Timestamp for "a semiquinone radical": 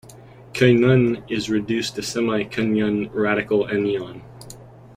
2.01-3.67